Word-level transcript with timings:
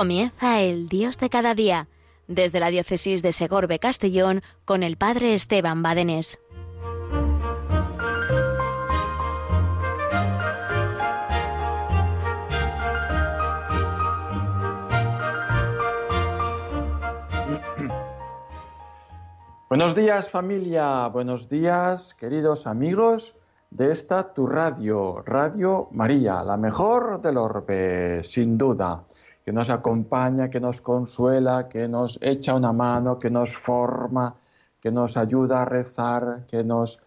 Comienza 0.00 0.62
el 0.62 0.88
Dios 0.88 1.18
de 1.18 1.28
cada 1.28 1.54
día, 1.54 1.86
desde 2.26 2.58
la 2.58 2.70
diócesis 2.70 3.22
de 3.22 3.32
Segorbe 3.32 3.78
Castellón 3.78 4.40
con 4.64 4.82
el 4.82 4.96
Padre 4.96 5.34
Esteban 5.34 5.82
Badenés. 5.82 6.40
Buenos 19.68 19.94
días 19.94 20.30
familia, 20.30 21.08
buenos 21.08 21.50
días 21.50 22.14
queridos 22.14 22.66
amigos 22.66 23.36
de 23.68 23.92
esta 23.92 24.32
tu 24.32 24.46
radio, 24.46 25.22
Radio 25.26 25.88
María, 25.92 26.42
la 26.42 26.56
mejor 26.56 27.20
del 27.20 27.36
orbe, 27.36 28.24
sin 28.24 28.56
duda, 28.56 29.04
que 29.44 29.52
nos 29.52 29.70
acompaña, 29.70 30.50
que 30.50 30.60
nos 30.60 30.80
consuela, 30.80 31.68
que 31.68 31.88
nos 31.88 32.18
echa 32.20 32.54
una 32.54 32.72
mano, 32.72 33.18
que 33.18 33.30
nos 33.30 33.54
forma, 33.56 34.34
que 34.80 34.90
nos 34.90 35.16
ayuda 35.16 35.62
a 35.62 35.64
rezar, 35.64 36.46
que 36.48 36.64
nos 36.64 36.98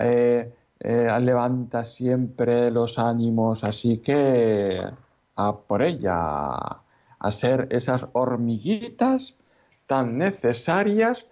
eh, 0.00 0.52
eh, 0.80 1.20
levanta 1.20 1.84
siempre 1.84 2.70
los 2.70 2.98
ánimos, 2.98 3.64
así 3.64 3.98
que 3.98 4.80
a 5.36 5.56
por 5.56 5.82
ella, 5.82 6.54
a 7.18 7.32
ser 7.32 7.68
esas 7.70 8.06
hormiguitas 8.12 9.34
tan 9.86 10.18
necesarias 10.18 11.24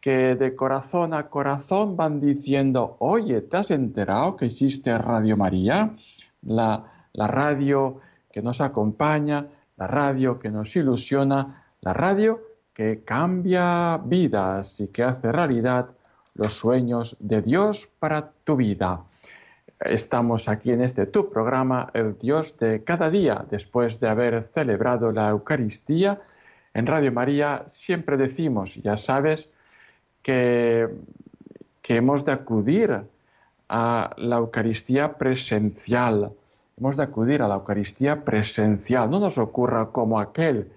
que 0.00 0.36
de 0.36 0.54
corazón 0.54 1.14
a 1.14 1.28
corazón 1.28 1.96
van 1.96 2.20
diciendo, 2.20 2.96
oye, 3.00 3.40
¿te 3.42 3.56
has 3.56 3.70
enterado 3.70 4.36
que 4.36 4.46
existe 4.46 4.96
Radio 4.98 5.36
María? 5.36 5.96
La, 6.42 7.08
la 7.12 7.26
radio 7.26 8.00
que 8.30 8.42
nos 8.42 8.60
acompaña, 8.60 9.46
la 9.76 9.86
radio 9.86 10.38
que 10.38 10.50
nos 10.50 10.74
ilusiona, 10.76 11.64
la 11.80 11.92
radio 11.92 12.40
que 12.72 13.02
cambia 13.04 13.98
vidas 14.04 14.78
y 14.80 14.88
que 14.88 15.02
hace 15.02 15.32
realidad 15.32 15.90
los 16.34 16.54
sueños 16.58 17.16
de 17.18 17.42
Dios 17.42 17.88
para 17.98 18.30
tu 18.44 18.56
vida. 18.56 19.04
Estamos 19.80 20.48
aquí 20.48 20.72
en 20.72 20.82
este 20.82 21.06
tu 21.06 21.30
programa, 21.30 21.90
el 21.92 22.18
Dios 22.18 22.58
de 22.58 22.82
cada 22.82 23.10
día, 23.10 23.44
después 23.50 24.00
de 24.00 24.08
haber 24.08 24.50
celebrado 24.54 25.12
la 25.12 25.28
Eucaristía. 25.30 26.20
En 26.72 26.86
Radio 26.86 27.12
María 27.12 27.64
siempre 27.68 28.16
decimos, 28.16 28.74
ya 28.76 28.96
sabes, 28.96 29.48
que, 30.22 30.88
hemos 31.88 32.24
de 32.24 32.32
acudir 32.32 33.02
a 33.68 34.14
la 34.16 34.36
Eucaristía 34.36 35.12
presencial. 35.12 36.32
Hemos 36.78 36.98
de 36.98 37.04
acudir 37.04 37.40
a 37.40 37.48
la 37.48 37.54
Eucaristía 37.54 38.22
presencial. 38.22 39.10
No 39.10 39.18
nos 39.18 39.38
ocurra 39.38 39.92
como 39.92 40.20
aquel 40.20 40.72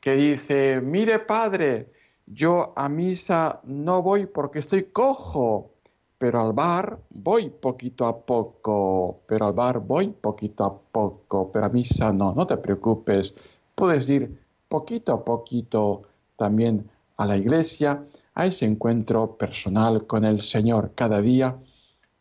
que 0.00 0.16
dice, 0.16 0.80
mire 0.80 1.20
padre, 1.20 1.92
yo 2.26 2.72
a 2.74 2.88
misa 2.88 3.60
no 3.62 4.02
voy 4.02 4.26
porque 4.26 4.58
estoy 4.58 4.86
cojo, 4.86 5.74
pero 6.18 6.40
al 6.40 6.52
bar 6.52 6.98
voy 7.10 7.50
poquito 7.50 8.06
a 8.06 8.20
poco, 8.20 9.20
pero 9.28 9.46
al 9.46 9.52
bar 9.52 9.78
voy 9.78 10.08
poquito 10.08 10.64
a 10.64 10.76
poco, 10.76 11.52
pero 11.52 11.66
a 11.66 11.68
misa 11.68 12.12
no, 12.12 12.34
no 12.34 12.44
te 12.44 12.56
preocupes, 12.56 13.32
puedes 13.76 14.08
ir 14.08 14.42
poquito 14.68 15.12
a 15.12 15.24
poquito 15.24 16.02
también 16.36 16.90
a 17.16 17.26
la 17.26 17.36
iglesia 17.36 18.02
a 18.34 18.46
ese 18.46 18.66
encuentro 18.66 19.36
personal 19.36 20.04
con 20.04 20.24
el 20.24 20.40
Señor 20.42 20.92
cada 20.96 21.20
día, 21.20 21.56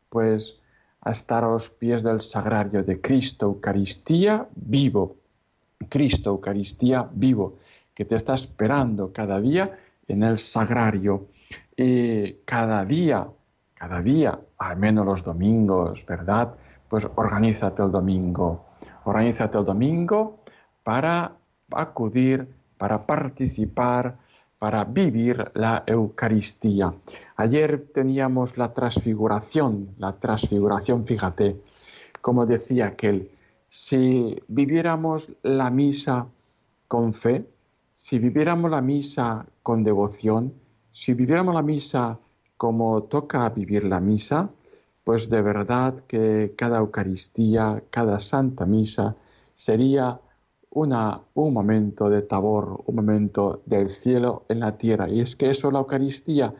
pues 0.09 0.59
a 1.07 1.11
estar 1.11 1.43
a 1.43 1.47
los 1.47 1.69
pies 1.69 2.03
del 2.03 2.21
sagrario 2.21 2.83
de 2.83 2.99
Cristo 2.99 3.45
Eucaristía 3.45 4.45
vivo, 4.55 5.15
Cristo 5.89 6.31
Eucaristía 6.31 7.07
vivo, 7.11 7.59
que 7.93 8.03
te 8.03 8.15
está 8.15 8.35
esperando 8.35 9.13
cada 9.13 9.39
día 9.39 9.77
en 10.07 10.23
el 10.23 10.39
sagrario. 10.39 11.27
Y 11.75 12.33
cada 12.45 12.83
día, 12.83 13.27
cada 13.73 14.01
día, 14.01 14.37
al 14.57 14.77
menos 14.77 15.05
los 15.05 15.23
domingos, 15.23 16.05
¿verdad? 16.05 16.55
Pues 16.89 17.07
organízate 17.15 17.83
el 17.83 17.91
domingo, 17.91 18.65
organízate 19.05 19.57
el 19.57 19.65
domingo 19.65 20.39
para 20.83 21.33
acudir, 21.71 22.47
para 22.77 23.05
participar, 23.05 24.17
para 24.59 24.83
vivir 24.83 25.51
la 25.53 25.83
Eucaristía. 25.85 26.93
Ayer 27.35 27.87
teníamos 27.93 28.57
la 28.57 28.73
transfiguración, 28.73 29.89
la 29.97 30.13
transfiguración, 30.13 31.05
fíjate, 31.05 31.61
como 32.21 32.45
decía 32.45 32.87
aquel, 32.87 33.29
si 33.69 34.41
viviéramos 34.47 35.27
la 35.43 35.69
misa 35.69 36.27
con 36.87 37.13
fe, 37.13 37.45
si 37.93 38.17
viviéramos 38.19 38.71
la 38.71 38.81
misa 38.81 39.45
con 39.61 39.83
devoción, 39.83 40.53
si 40.91 41.13
viviéramos 41.13 41.53
la 41.53 41.61
misa 41.61 42.17
como 42.57 43.03
toca 43.03 43.47
vivir 43.49 43.83
la 43.83 43.99
misa, 43.99 44.49
pues 45.03 45.29
de 45.29 45.41
verdad 45.41 46.03
que 46.07 46.53
cada 46.57 46.79
Eucaristía, 46.79 47.83
cada 47.91 48.19
Santa 48.19 48.65
Misa 48.65 49.15
sería 49.55 50.19
un 50.71 51.53
momento 51.53 52.09
de 52.09 52.21
tabor, 52.21 52.83
un 52.85 52.95
momento 52.95 53.61
del 53.65 53.89
cielo 53.89 54.43
en 54.49 54.59
la 54.59 54.77
tierra. 54.77 55.09
Y 55.09 55.21
es 55.21 55.35
que 55.35 55.49
eso 55.49 55.67
es 55.67 55.73
la 55.73 55.79
Eucaristía, 55.79 56.53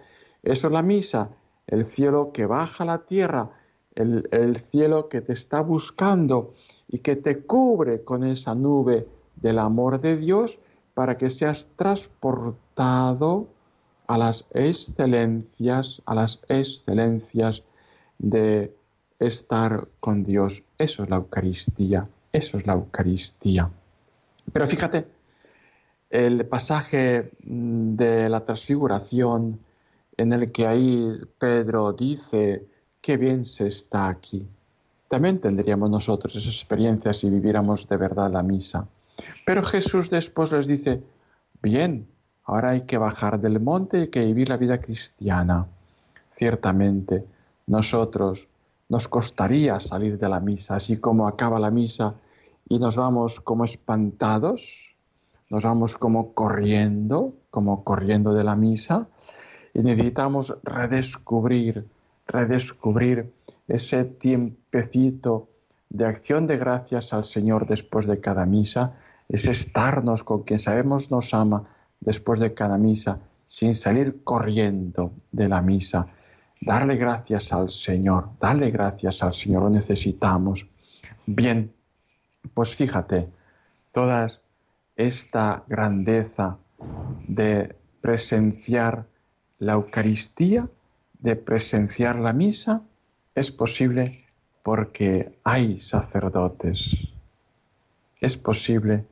eso 0.43 0.67
es 0.67 0.73
la 0.73 0.81
misa, 0.81 1.29
el 1.67 1.85
cielo 1.85 2.31
que 2.33 2.45
baja 2.45 2.83
a 2.83 2.87
la 2.87 2.99
tierra, 2.99 3.49
el, 3.95 4.27
el 4.31 4.61
cielo 4.71 5.09
que 5.09 5.21
te 5.21 5.33
está 5.33 5.61
buscando 5.61 6.53
y 6.87 6.99
que 6.99 7.15
te 7.15 7.43
cubre 7.43 8.03
con 8.03 8.23
esa 8.23 8.55
nube 8.55 9.07
del 9.35 9.59
amor 9.59 9.99
de 10.01 10.17
Dios 10.17 10.57
para 10.93 11.17
que 11.17 11.29
seas 11.29 11.67
transportado 11.75 13.47
a 14.07 14.17
las 14.17 14.45
excelencias, 14.51 16.01
a 16.05 16.15
las 16.15 16.39
excelencias 16.47 17.61
de 18.17 18.73
estar 19.19 19.89
con 19.99 20.23
Dios. 20.23 20.63
Eso 20.77 21.03
es 21.03 21.09
la 21.09 21.17
Eucaristía, 21.17 22.07
eso 22.31 22.57
es 22.57 22.65
la 22.65 22.73
Eucaristía. 22.73 23.69
Pero 24.51 24.67
fíjate, 24.67 25.05
el 26.09 26.45
pasaje 26.45 27.31
mm, 27.45 27.95
de 27.95 28.29
la 28.29 28.45
transfiguración 28.45 29.59
en 30.15 30.33
el 30.33 30.51
que 30.51 30.65
ahí 30.65 31.19
Pedro 31.37 31.93
dice, 31.93 32.65
qué 33.01 33.17
bien 33.17 33.45
se 33.45 33.67
está 33.67 34.07
aquí. 34.07 34.47
También 35.09 35.39
tendríamos 35.39 35.89
nosotros 35.89 36.35
esa 36.35 36.49
experiencia 36.49 37.13
si 37.13 37.29
viviéramos 37.29 37.87
de 37.87 37.97
verdad 37.97 38.31
la 38.31 38.43
misa. 38.43 38.87
Pero 39.45 39.63
Jesús 39.63 40.09
después 40.09 40.51
les 40.51 40.67
dice, 40.67 41.01
bien, 41.61 42.07
ahora 42.45 42.71
hay 42.71 42.81
que 42.81 42.97
bajar 42.97 43.39
del 43.39 43.59
monte 43.59 43.97
y 43.97 44.01
hay 44.01 44.07
que 44.09 44.25
vivir 44.25 44.49
la 44.49 44.57
vida 44.57 44.79
cristiana. 44.79 45.67
Ciertamente, 46.37 47.25
nosotros 47.67 48.47
nos 48.89 49.07
costaría 49.07 49.79
salir 49.79 50.17
de 50.17 50.29
la 50.29 50.39
misa, 50.39 50.75
así 50.75 50.97
como 50.97 51.27
acaba 51.27 51.59
la 51.59 51.71
misa 51.71 52.15
y 52.69 52.79
nos 52.79 52.95
vamos 52.95 53.39
como 53.39 53.65
espantados, 53.65 54.61
nos 55.49 55.63
vamos 55.63 55.95
como 55.95 56.33
corriendo, 56.33 57.33
como 57.49 57.83
corriendo 57.83 58.33
de 58.33 58.43
la 58.43 58.55
misa, 58.55 59.07
y 59.73 59.81
necesitamos 59.81 60.53
redescubrir, 60.63 61.85
redescubrir 62.27 63.31
ese 63.67 64.03
tiempecito 64.03 65.47
de 65.89 66.05
acción 66.05 66.47
de 66.47 66.57
gracias 66.57 67.13
al 67.13 67.25
Señor 67.25 67.67
después 67.67 68.05
de 68.07 68.19
cada 68.19 68.45
misa, 68.45 68.95
ese 69.29 69.51
estarnos 69.51 70.23
con 70.23 70.43
quien 70.43 70.59
sabemos 70.59 71.11
nos 71.11 71.33
ama 71.33 71.63
después 71.99 72.39
de 72.39 72.53
cada 72.53 72.77
misa, 72.77 73.19
sin 73.45 73.75
salir 73.75 74.23
corriendo 74.23 75.11
de 75.31 75.47
la 75.47 75.61
misa. 75.61 76.07
Darle 76.59 76.97
gracias 76.97 77.53
al 77.53 77.69
Señor, 77.69 78.29
darle 78.41 78.71
gracias 78.71 79.21
al 79.23 79.33
Señor, 79.33 79.63
lo 79.63 79.69
necesitamos. 79.69 80.65
Bien, 81.25 81.71
pues 82.53 82.75
fíjate, 82.75 83.27
toda 83.93 84.27
esta 84.95 85.63
grandeza 85.67 86.57
de 87.27 87.75
presenciar 88.01 89.05
la 89.59 89.73
Eucaristía, 89.73 90.67
de 91.19 91.35
presenciar 91.35 92.17
la 92.17 92.33
misa, 92.33 92.81
es 93.35 93.51
posible 93.51 94.25
porque 94.63 95.31
hay 95.43 95.79
sacerdotes. 95.79 96.79
Es 98.19 98.37
posible 98.37 99.05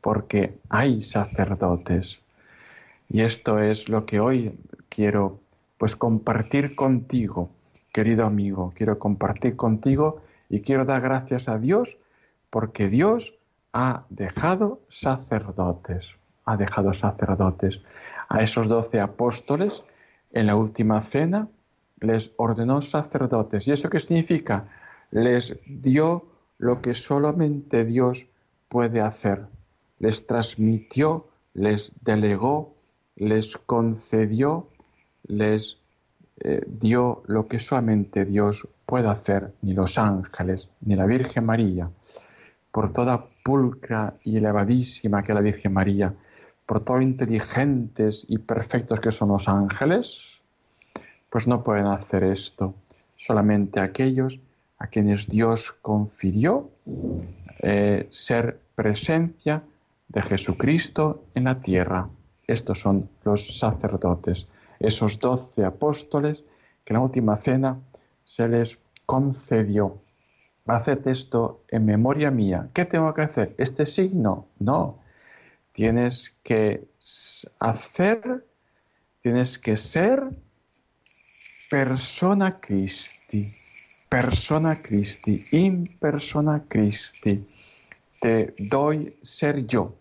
porque 0.00 0.58
hay 0.68 1.02
sacerdotes. 1.02 2.18
Y 3.08 3.22
esto 3.22 3.58
es 3.60 3.88
lo 3.88 4.04
que 4.06 4.20
hoy 4.20 4.58
quiero 4.88 5.40
pues 5.78 5.96
compartir 5.96 6.74
contigo, 6.74 7.50
querido 7.92 8.26
amigo, 8.26 8.72
quiero 8.76 8.98
compartir 8.98 9.56
contigo 9.56 10.20
y 10.50 10.60
quiero 10.60 10.84
dar 10.84 11.00
gracias 11.00 11.48
a 11.48 11.58
Dios 11.58 11.88
porque 12.50 12.88
Dios 12.88 13.34
ha 13.72 14.04
dejado 14.08 14.80
sacerdotes, 14.90 16.04
ha 16.44 16.56
dejado 16.56 16.94
sacerdotes. 16.94 17.80
A 18.28 18.42
esos 18.42 18.68
doce 18.68 19.00
apóstoles, 19.00 19.72
en 20.30 20.46
la 20.46 20.56
última 20.56 21.02
cena, 21.04 21.48
les 22.00 22.30
ordenó 22.36 22.82
sacerdotes. 22.82 23.66
¿Y 23.66 23.72
eso 23.72 23.88
qué 23.88 24.00
significa? 24.00 24.68
Les 25.10 25.58
dio 25.66 26.26
lo 26.58 26.80
que 26.82 26.94
solamente 26.94 27.84
Dios 27.84 28.26
puede 28.68 29.00
hacer. 29.00 29.46
les 30.00 30.24
transmitió, 30.28 31.26
les 31.54 31.92
delegó, 32.02 32.76
les 33.16 33.56
concedió, 33.66 34.68
les 35.26 35.76
eh, 36.38 36.62
dio 36.68 37.22
lo 37.26 37.48
que 37.48 37.58
solamente 37.58 38.24
Dios 38.24 38.62
puede 38.86 39.08
hacer, 39.08 39.54
ni 39.62 39.72
los 39.72 39.98
ángeles, 39.98 40.70
ni 40.82 40.94
la 40.94 41.04
Virgen 41.06 41.46
María, 41.46 41.90
por 42.78 42.92
toda 42.92 43.24
pulcra 43.42 44.14
y 44.22 44.36
elevadísima 44.36 45.24
que 45.24 45.34
la 45.34 45.40
Virgen 45.40 45.72
María, 45.72 46.14
por 46.64 46.84
todo 46.84 47.00
inteligentes 47.00 48.24
y 48.28 48.38
perfectos 48.38 49.00
que 49.00 49.10
son 49.10 49.30
los 49.30 49.48
ángeles, 49.48 50.16
pues 51.28 51.48
no 51.48 51.64
pueden 51.64 51.86
hacer 51.86 52.22
esto. 52.22 52.76
Solamente 53.16 53.80
aquellos 53.80 54.38
a 54.78 54.86
quienes 54.86 55.26
Dios 55.26 55.74
confirió 55.82 56.70
eh, 57.58 58.06
ser 58.10 58.60
presencia 58.76 59.64
de 60.06 60.22
Jesucristo 60.22 61.24
en 61.34 61.44
la 61.46 61.60
tierra. 61.60 62.08
Estos 62.46 62.78
son 62.78 63.08
los 63.24 63.58
sacerdotes, 63.58 64.46
esos 64.78 65.18
doce 65.18 65.64
apóstoles 65.64 66.44
que 66.84 66.94
en 66.94 67.00
la 67.00 67.06
última 67.06 67.38
cena 67.38 67.76
se 68.22 68.46
les 68.46 68.78
concedió. 69.04 69.98
Haced 70.68 71.06
esto 71.06 71.64
en 71.68 71.86
memoria 71.86 72.30
mía. 72.30 72.68
¿Qué 72.74 72.84
tengo 72.84 73.12
que 73.14 73.22
hacer? 73.22 73.54
¿Este 73.58 73.86
signo? 73.86 74.48
No. 74.58 75.00
Tienes 75.72 76.30
que 76.44 76.86
hacer, 77.58 78.44
tienes 79.22 79.58
que 79.58 79.76
ser 79.76 80.22
persona 81.70 82.60
Christi. 82.60 83.54
Persona 84.08 84.80
Christi, 84.80 85.44
in 85.52 85.86
persona 86.00 86.64
Christi. 86.66 87.44
Te 88.20 88.54
doy 88.58 89.14
ser 89.20 89.66
yo. 89.66 89.94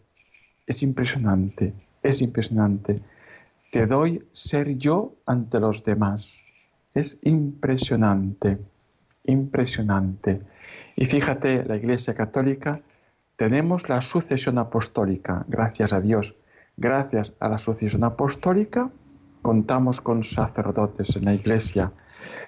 Es 0.65 0.81
impresionante, 0.81 1.73
es 2.01 2.21
impresionante. 2.21 3.01
Te 3.71 3.85
doy 3.85 4.23
ser 4.31 4.77
yo 4.77 5.13
ante 5.25 5.59
los 5.59 5.83
demás. 5.83 6.31
Es 6.93 7.17
impresionante, 7.23 8.57
impresionante. 9.25 10.41
Y 10.97 11.05
fíjate, 11.05 11.63
la 11.63 11.77
Iglesia 11.77 12.13
Católica, 12.13 12.81
tenemos 13.37 13.87
la 13.87 14.01
sucesión 14.01 14.57
apostólica, 14.57 15.45
gracias 15.47 15.93
a 15.93 16.01
Dios. 16.01 16.33
Gracias 16.75 17.31
a 17.39 17.47
la 17.47 17.57
sucesión 17.57 18.03
apostólica, 18.03 18.89
contamos 19.41 20.01
con 20.01 20.25
sacerdotes 20.25 21.15
en 21.15 21.23
la 21.23 21.33
Iglesia. 21.33 21.93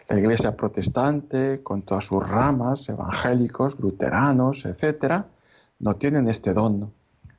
La 0.09 0.19
Iglesia 0.19 0.57
protestante, 0.57 1.61
con 1.63 1.83
todas 1.83 2.05
sus 2.05 2.27
ramas, 2.27 2.89
evangélicos, 2.89 3.79
luteranos, 3.79 4.65
etcétera, 4.65 5.27
no 5.79 5.95
tienen 5.95 6.27
este 6.27 6.53
don 6.53 6.91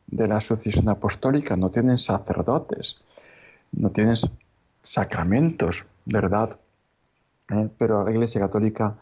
de 0.07 0.27
la 0.27 0.41
sucesión 0.41 0.89
apostólica, 0.89 1.57
no 1.57 1.71
tienen 1.71 1.99
sacerdotes 1.99 3.03
no 3.73 3.91
tienes 3.91 4.29
sacramentos, 4.83 5.85
¿verdad? 6.05 6.59
Eh, 7.51 7.69
pero 7.79 8.05
la 8.05 8.11
Iglesia 8.11 8.41
Católica, 8.41 8.97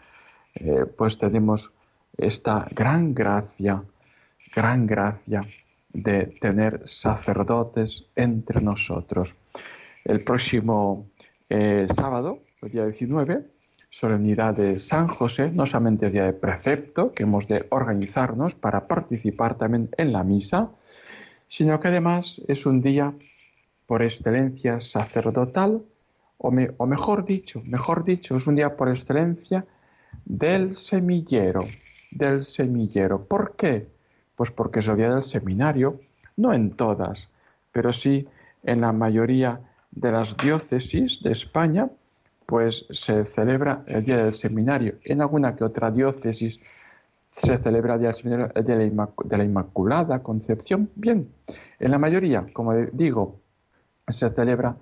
eh, 0.55 0.85
pues 0.97 1.19
tenemos 1.19 1.71
esta 2.19 2.67
gran 2.75 3.15
gracia, 3.15 3.83
gran 4.55 4.87
gracia 4.87 5.41
de 5.93 6.27
tener 6.41 6.83
sacerdotes 6.87 8.05
entre 8.17 8.61
nosotros. 8.61 9.35
El 10.05 10.25
próximo 10.25 11.07
eh, 11.49 11.87
sábado, 11.95 12.41
el 12.61 12.71
día 12.71 12.85
19, 12.85 13.47
solemnidad 13.91 14.55
de 14.55 14.81
San 14.81 15.09
José, 15.09 15.51
no 15.53 15.67
solamente 15.67 16.07
el 16.07 16.13
día 16.13 16.25
de 16.25 16.33
precepto, 16.33 17.13
que 17.13 17.23
hemos 17.23 17.47
de 17.49 17.67
organizarnos 17.71 18.55
para 18.55 18.87
participar 18.87 19.57
también 19.57 19.89
en 19.97 20.13
la 20.13 20.25
misa, 20.25 20.71
sino 21.47 21.81
que 21.81 21.89
además 21.89 22.41
es 22.49 22.67
un 22.67 22.83
día 22.83 23.15
por 23.87 24.03
excelencia 24.03 24.81
sacerdotal, 24.81 25.83
o, 26.37 26.53
o, 26.77 26.87
mejor 26.87 27.25
dicho, 27.25 27.61
mejor 27.67 28.05
dicho, 28.05 28.37
es 28.37 28.47
un 28.47 28.57
día 28.57 28.77
por 28.77 28.89
excelencia 28.91 29.65
del 30.25 30.77
semillero, 30.77 31.61
del 32.11 32.45
semillero. 32.45 33.25
¿Por 33.25 33.57
qué? 33.57 33.89
Pues 34.37 34.51
porque 34.51 34.81
es 34.81 34.89
el 34.89 34.97
día 34.97 35.15
del 35.15 35.23
seminario, 35.23 36.01
no 36.37 36.53
en 36.53 36.71
todas, 36.71 37.29
pero 37.73 37.93
sí 37.93 38.27
en 38.63 38.81
la 38.81 38.93
mayoría 38.93 39.61
de 39.91 40.13
las 40.13 40.37
diócesis 40.37 41.23
de 41.23 41.33
España, 41.33 41.89
pues 42.47 42.87
se 42.91 43.25
celebra 43.27 43.83
el 43.87 44.05
día 44.05 44.25
del 44.25 44.35
seminario. 44.35 44.95
En 45.05 45.21
alguna 45.21 45.55
que 45.55 45.65
otra 45.65 45.91
diócesis 45.91 46.59
se 47.43 47.59
celebra 47.59 47.95
el 47.95 48.01
día 48.01 48.09
del 48.09 48.17
seminario 48.17 48.53
de 48.55 49.37
la, 49.37 49.45
Inmaculada 49.45 50.23
Concepción. 50.23 50.91
Bien, 50.95 51.29
en 51.79 51.91
la 51.91 51.99
mayoría, 51.99 52.47
como 52.53 52.75
digo, 52.75 53.41
se 54.09 54.31
celebra 54.31 54.77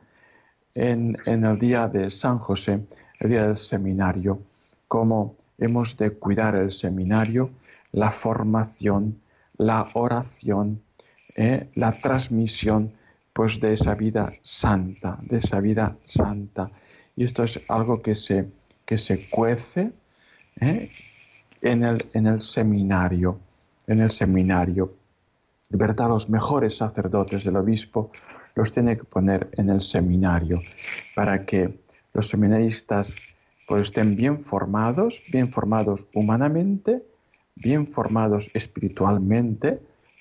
en, 0.74 1.16
el 1.26 1.58
día 1.58 1.88
de 1.88 2.10
San 2.10 2.38
José, 2.38 2.86
el 3.20 3.30
día 3.30 3.46
del 3.46 3.58
seminario, 3.58 4.40
cómo 4.88 5.36
hemos 5.58 5.96
de 5.96 6.10
cuidar 6.12 6.54
el 6.56 6.72
seminario, 6.72 7.50
la 7.92 8.12
formación, 8.12 9.20
la 9.58 9.88
oración, 9.94 10.82
eh, 11.36 11.68
la 11.74 11.92
transmisión 11.92 12.92
pues 13.32 13.60
de 13.60 13.74
esa 13.74 13.94
vida 13.94 14.32
santa, 14.42 15.18
de 15.20 15.38
esa 15.38 15.60
vida 15.60 15.96
santa. 16.06 16.70
Y 17.16 17.24
esto 17.24 17.42
es 17.42 17.60
algo 17.68 18.00
que 18.00 18.14
se, 18.14 18.46
que 18.84 18.96
se 18.96 19.28
cuece 19.28 19.92
eh, 20.60 20.90
en, 21.60 21.84
el, 21.84 21.98
en 22.14 22.26
el 22.26 22.40
seminario, 22.40 23.38
en 23.86 24.00
el 24.00 24.10
seminario. 24.10 24.94
¿Verdad? 25.68 26.08
Los 26.08 26.28
mejores 26.28 26.76
sacerdotes 26.76 27.44
del 27.44 27.56
obispo 27.56 28.10
los 28.54 28.72
tiene 28.72 28.96
que 28.96 29.04
poner 29.04 29.50
en 29.52 29.68
el 29.68 29.82
seminario 29.82 30.60
para 31.14 31.44
que 31.44 31.78
los 32.14 32.28
seminaristas 32.28 33.12
pues, 33.66 33.82
estén 33.82 34.16
bien 34.16 34.44
formados, 34.44 35.14
bien 35.32 35.50
formados 35.50 36.04
humanamente, 36.14 37.02
bien 37.56 37.86
formados 37.86 38.48
espiritualmente, 38.54 39.80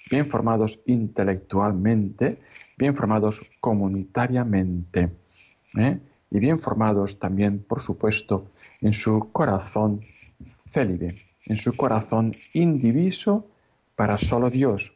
bien 0.09 0.27
formados 0.27 0.79
intelectualmente, 0.85 2.39
bien 2.77 2.95
formados 2.95 3.39
comunitariamente 3.59 5.11
¿eh? 5.77 5.99
y 6.31 6.39
bien 6.39 6.59
formados 6.59 7.19
también, 7.19 7.59
por 7.59 7.81
supuesto, 7.81 8.51
en 8.81 8.93
su 8.93 9.31
corazón 9.31 10.01
célibe, 10.73 11.15
en 11.45 11.57
su 11.57 11.75
corazón 11.75 12.33
indiviso 12.53 13.47
para 13.95 14.17
solo 14.17 14.49
Dios, 14.49 14.91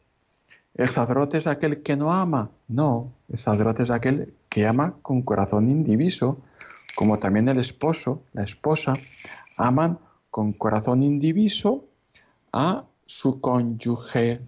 el 0.74 0.88
sacerdote 0.90 1.38
es 1.38 1.46
aquel 1.46 1.82
que 1.82 1.96
no 1.96 2.12
ama. 2.12 2.50
No, 2.68 3.12
el 3.28 3.38
sacerdote 3.38 3.82
es 3.82 3.90
aquel 3.90 4.34
que 4.48 4.66
ama 4.66 4.94
con 5.02 5.22
corazón 5.22 5.68
indiviso, 5.68 6.38
como 6.96 7.18
también 7.18 7.48
el 7.48 7.60
esposo, 7.60 8.22
la 8.32 8.44
esposa, 8.44 8.92
aman 9.56 9.98
con 10.30 10.52
corazón 10.52 11.02
indiviso 11.02 11.84
a 12.52 12.84
su 13.06 13.40
cónyuge. 13.40 14.40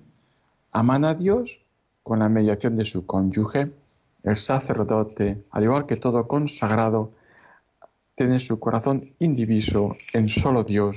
Aman 0.73 1.05
a 1.05 1.15
Dios 1.15 1.59
con 2.03 2.21
la 2.21 2.29
mediación 2.29 2.77
de 2.77 2.85
su 2.85 3.07
cónyuge. 3.07 3.71
El 4.23 4.37
sacerdote, 4.37 5.43
al 5.51 5.65
igual 5.65 5.87
que 5.87 5.97
todo 5.97 6.29
consagrado, 6.29 7.13
tiene 8.15 8.41
su 8.41 8.59
corazón 8.61 9.13
indiviso 9.19 9.97
en 10.13 10.29
solo 10.29 10.65
Dios, 10.65 10.97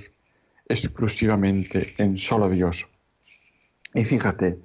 exclusivamente 0.68 1.94
en 1.98 2.18
solo 2.18 2.50
Dios. 2.50 2.88
Y 3.94 4.04
fíjate, 4.04 4.60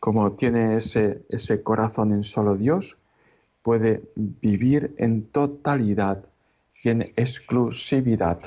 como 0.00 0.32
tiene 0.32 0.78
ese, 0.78 1.22
ese 1.28 1.62
corazón 1.62 2.12
en 2.12 2.24
solo 2.24 2.56
Dios, 2.56 2.96
puede 3.64 4.02
vivir 4.14 4.94
en 4.98 5.24
totalidad 5.32 6.24
y 6.84 6.90
en 6.90 7.02
exclusividad, 7.16 8.38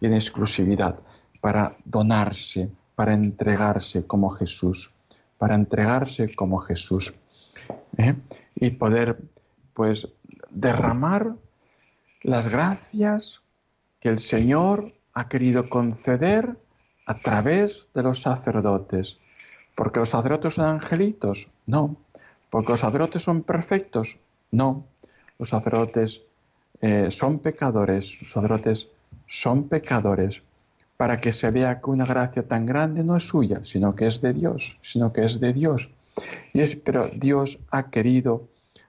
y 0.00 0.06
en 0.06 0.14
exclusividad 0.14 0.98
para 1.40 1.76
donarse, 1.84 2.70
para 2.96 3.14
entregarse 3.14 4.06
como 4.06 4.30
Jesús, 4.30 4.90
para 5.38 5.54
entregarse 5.54 6.34
como 6.34 6.58
Jesús 6.58 7.12
¿eh? 7.98 8.16
y 8.56 8.70
poder 8.70 9.18
pues 9.74 10.08
derramar 10.50 11.34
las 12.22 12.50
gracias 12.50 13.40
que 14.00 14.08
el 14.08 14.18
Señor 14.18 14.92
ha 15.12 15.28
querido 15.28 15.68
conceder 15.68 16.56
a 17.06 17.14
través 17.14 17.86
de 17.94 18.02
los 18.02 18.22
sacerdotes 18.22 19.18
¿Porque 19.74 20.00
los 20.00 20.10
sacerdotes 20.10 20.54
son 20.54 20.66
angelitos? 20.66 21.48
No. 21.66 21.96
¿Porque 22.50 22.72
los 22.72 22.80
sacerdotes 22.80 23.22
son 23.22 23.42
perfectos? 23.42 24.16
No. 24.54 24.86
Los 25.38 25.48
sacerdotes 25.48 26.20
eh, 26.80 27.10
son 27.10 27.40
pecadores, 27.40 28.06
los 28.20 28.30
sacerdotes 28.30 28.86
son 29.28 29.68
pecadores 29.68 30.42
para 30.96 31.16
que 31.16 31.32
se 31.32 31.50
vea 31.50 31.80
que 31.80 31.90
una 31.90 32.04
gracia 32.04 32.46
tan 32.46 32.64
grande 32.64 33.02
no 33.02 33.16
es 33.16 33.24
suya, 33.24 33.62
sino 33.64 33.96
que 33.96 34.06
es 34.06 34.20
de 34.20 34.32
Dios, 34.32 34.76
sino 34.92 35.12
que 35.12 35.24
es 35.24 35.40
de 35.40 35.52
Dios. 35.52 35.88
Y 36.52 36.60
es, 36.60 36.76
pero 36.76 37.08
Dios 37.08 37.58
ha 37.70 37.90
querido 37.90 38.48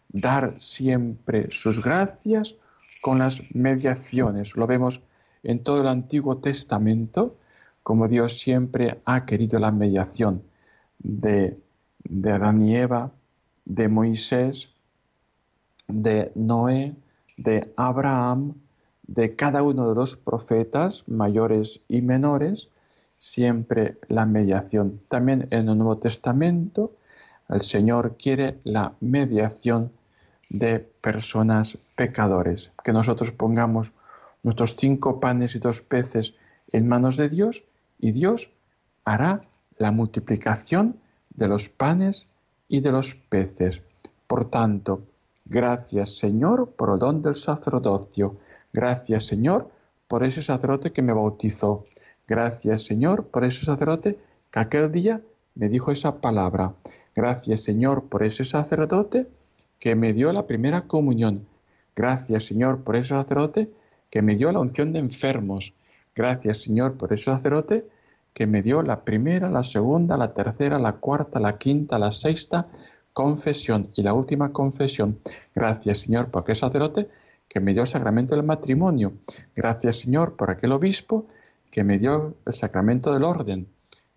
dar 0.09 0.61
siempre 0.61 1.49
sus 1.49 1.83
gracias 1.83 2.53
con 3.01 3.17
las 3.17 3.41
mediaciones. 3.55 4.55
Lo 4.55 4.67
vemos 4.67 4.99
en 5.43 5.63
todo 5.63 5.81
el 5.81 5.87
Antiguo 5.87 6.37
Testamento, 6.37 7.35
como 7.81 8.07
Dios 8.07 8.39
siempre 8.39 8.99
ha 9.05 9.25
querido 9.25 9.57
la 9.57 9.71
mediación 9.71 10.43
de, 10.99 11.57
de 12.03 12.31
Adán 12.31 12.61
y 12.61 12.75
Eva, 12.75 13.11
de 13.65 13.87
Moisés, 13.87 14.69
de 15.87 16.31
Noé, 16.35 16.93
de 17.37 17.71
Abraham, 17.75 18.55
de 19.07 19.35
cada 19.35 19.63
uno 19.63 19.89
de 19.89 19.95
los 19.95 20.15
profetas, 20.15 21.03
mayores 21.07 21.79
y 21.87 22.01
menores, 22.01 22.69
siempre 23.19 23.97
la 24.07 24.25
mediación. 24.25 25.01
También 25.09 25.47
en 25.51 25.69
el 25.69 25.77
Nuevo 25.77 25.97
Testamento, 25.97 26.91
el 27.49 27.61
Señor 27.61 28.17
quiere 28.17 28.59
la 28.63 28.93
mediación 28.99 29.91
de 30.49 30.79
personas 30.79 31.77
pecadores, 31.95 32.71
que 32.83 32.93
nosotros 32.93 33.31
pongamos 33.31 33.91
nuestros 34.43 34.75
cinco 34.79 35.19
panes 35.19 35.55
y 35.55 35.59
dos 35.59 35.81
peces 35.81 36.33
en 36.71 36.87
manos 36.87 37.17
de 37.17 37.29
Dios 37.29 37.63
y 37.99 38.11
Dios 38.11 38.49
hará 39.03 39.41
la 39.77 39.91
multiplicación 39.91 40.97
de 41.31 41.47
los 41.47 41.69
panes 41.69 42.27
y 42.67 42.81
de 42.81 42.91
los 42.91 43.15
peces. 43.29 43.81
Por 44.27 44.49
tanto, 44.49 45.03
gracias 45.45 46.17
Señor 46.17 46.73
por 46.75 46.91
el 46.91 46.99
don 46.99 47.21
del 47.21 47.35
sacerdocio. 47.35 48.37
Gracias 48.73 49.27
Señor 49.27 49.69
por 50.07 50.23
ese 50.23 50.43
sacerdote 50.43 50.91
que 50.91 51.01
me 51.01 51.13
bautizó. 51.13 51.85
Gracias 52.27 52.83
Señor 52.83 53.27
por 53.27 53.45
ese 53.45 53.65
sacerdote 53.65 54.19
que 54.51 54.59
aquel 54.59 54.91
día 54.91 55.21
me 55.55 55.69
dijo 55.69 55.91
esa 55.91 56.19
palabra. 56.19 56.73
Gracias 57.15 57.63
Señor 57.63 58.09
por 58.09 58.23
ese 58.23 58.45
sacerdote 58.45 59.27
que 59.79 59.95
me 59.95 60.13
dio 60.13 60.33
la 60.33 60.47
primera 60.47 60.81
comunión. 60.81 61.47
Gracias 61.95 62.45
Señor 62.45 62.83
por 62.83 62.95
ese 62.95 63.09
sacerdote 63.09 63.69
que 64.09 64.21
me 64.21 64.35
dio 64.35 64.51
la 64.51 64.59
unción 64.59 64.91
de 64.91 64.99
enfermos. 64.99 65.73
Gracias 66.15 66.61
Señor 66.61 66.97
por 66.97 67.13
ese 67.13 67.25
sacerdote 67.25 67.85
que 68.33 68.47
me 68.47 68.61
dio 68.61 68.81
la 68.81 69.05
primera, 69.05 69.49
la 69.49 69.63
segunda, 69.63 70.17
la 70.17 70.33
tercera, 70.33 70.77
la 70.77 70.93
cuarta, 70.93 71.39
la 71.39 71.57
quinta, 71.57 71.97
la 71.97 72.11
sexta 72.11 72.67
confesión 73.15 73.91
y 73.95 74.03
la 74.03 74.13
última 74.13 74.51
confesión. 74.51 75.19
Gracias, 75.55 76.01
Señor, 76.01 76.31
por 76.31 76.43
aquel 76.43 76.57
sacerdote 76.57 77.07
que 77.47 77.61
me 77.61 77.71
dio 77.71 77.83
el 77.83 77.87
sacramento 77.87 78.35
del 78.35 78.43
matrimonio. 78.43 79.13
Gracias, 79.55 79.99
Señor, 79.99 80.35
por 80.35 80.49
aquel 80.49 80.73
obispo 80.73 81.25
que 81.71 81.85
me 81.85 81.97
dio 81.97 82.35
el 82.45 82.53
sacramento 82.55 83.13
del 83.13 83.23
orden. 83.23 83.67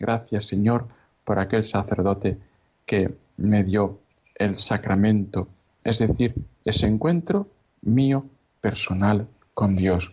Gracias, 0.00 0.48
Señor, 0.48 0.88
por 1.24 1.38
aquel 1.38 1.64
sacerdote 1.64 2.38
que 2.86 3.14
me 3.36 3.62
dio 3.62 4.00
el 4.34 4.58
sacramento, 4.58 5.46
es 5.84 6.00
decir, 6.00 6.34
ese 6.64 6.86
encuentro 6.86 7.46
mío 7.82 8.24
personal 8.60 9.28
con 9.54 9.76
Dios. 9.76 10.12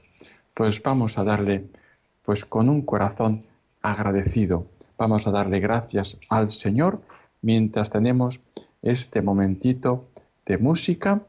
Pues 0.54 0.80
vamos 0.84 1.18
a 1.18 1.24
darle, 1.24 1.66
pues 2.24 2.46
con 2.46 2.70
un 2.70 2.84
corazón 2.84 3.46
agradecido. 3.82 4.68
Vamos 4.96 5.26
a 5.26 5.32
darle 5.32 5.60
gracias 5.60 6.18
al 6.30 6.52
Señor 6.52 7.02
mientras 7.42 7.90
tenemos 7.90 8.40
este 8.86 9.22
momentito 9.22 10.06
de 10.46 10.58
música 10.58 11.24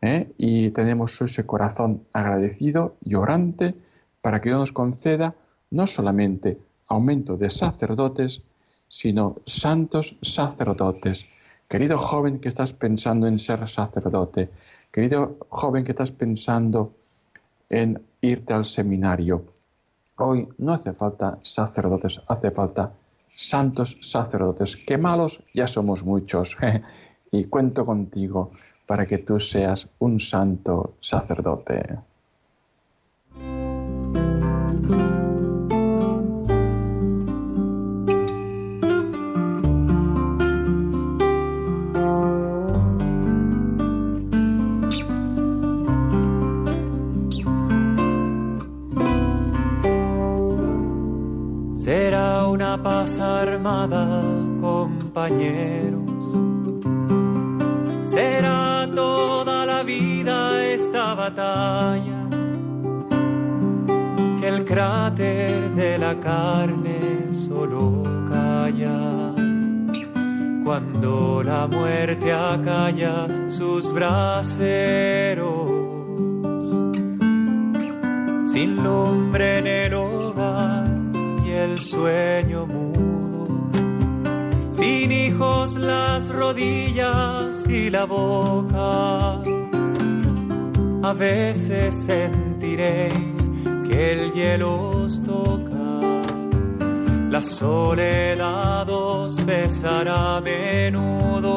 ¿eh? 0.00 0.30
y 0.38 0.70
tenemos 0.70 1.20
ese 1.20 1.44
corazón 1.44 2.04
agradecido 2.12 2.94
y 3.02 3.16
orante 3.16 3.74
para 4.22 4.40
que 4.40 4.50
Dios 4.50 4.60
nos 4.60 4.72
conceda 4.72 5.34
no 5.70 5.88
solamente 5.88 6.58
aumento 6.86 7.36
de 7.36 7.50
sacerdotes, 7.50 8.42
sino 8.88 9.38
santos 9.46 10.14
sacerdotes. 10.22 11.26
Querido 11.68 11.98
joven 11.98 12.38
que 12.38 12.48
estás 12.48 12.72
pensando 12.72 13.26
en 13.26 13.40
ser 13.40 13.68
sacerdote, 13.68 14.50
querido 14.92 15.36
joven 15.48 15.84
que 15.84 15.90
estás 15.90 16.12
pensando 16.12 16.94
en 17.68 18.00
irte 18.22 18.54
al 18.54 18.64
seminario, 18.64 19.44
Hoy 20.20 20.48
no 20.58 20.72
hace 20.72 20.92
falta 20.94 21.38
sacerdotes, 21.42 22.20
hace 22.26 22.50
falta 22.50 22.92
santos 23.38 23.96
sacerdotes, 24.02 24.76
que 24.76 24.98
malos 24.98 25.38
ya 25.54 25.68
somos 25.68 26.02
muchos. 26.02 26.56
y 27.30 27.44
cuento 27.44 27.84
contigo 27.86 28.52
para 28.86 29.06
que 29.06 29.18
tú 29.18 29.38
seas 29.40 29.88
un 29.98 30.20
santo 30.20 30.96
sacerdote. 31.00 31.98
Compañeros. 54.60 56.02
Será 58.04 58.88
toda 58.94 59.64
la 59.64 59.82
vida 59.82 60.64
esta 60.66 61.14
batalla, 61.14 62.28
que 64.40 64.48
el 64.48 64.64
cráter 64.64 65.70
de 65.74 65.98
la 65.98 66.14
carne 66.20 67.32
solo 67.32 68.02
calla. 68.28 69.34
Cuando 70.64 71.42
la 71.42 71.66
muerte 71.66 72.32
acalla 72.32 73.26
sus 73.48 73.92
braseros, 73.92 75.70
sin 78.44 78.76
lumbre 78.82 79.58
en 79.58 79.66
el 79.66 79.94
hogar 79.94 80.47
sueño 81.80 82.66
sin 84.78 85.10
hijos 85.10 85.74
las 85.74 86.28
rodillas 86.32 87.64
y 87.68 87.90
la 87.90 88.04
boca. 88.04 89.42
A 91.02 91.12
veces 91.14 91.94
sentiréis 91.96 93.48
que 93.88 94.12
el 94.12 94.32
hielo 94.32 94.90
os 94.90 95.22
toca, 95.24 95.88
la 97.30 97.42
soledad 97.42 98.88
os 98.88 99.44
besará 99.44 100.36
a 100.36 100.40
menudo. 100.40 101.56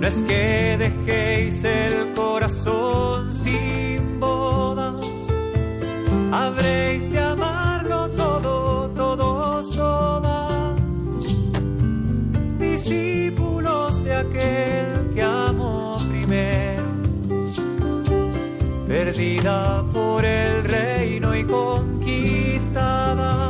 No 0.00 0.06
es 0.06 0.22
que 0.22 0.76
dejéis 0.78 1.64
el 1.64 2.14
corazón 2.14 3.34
sin 3.34 4.20
bodas, 4.20 5.04
habréis 6.32 7.10
de 7.12 7.18
por 19.92 20.24
el 20.24 20.64
reino 20.64 21.34
y 21.34 21.44
conquistada, 21.44 23.47